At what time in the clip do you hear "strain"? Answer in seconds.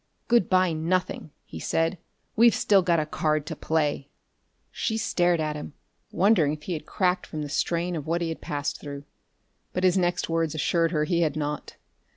7.49-7.95